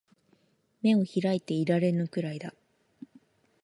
[0.81, 2.55] 眼を開いていられぬくらいだ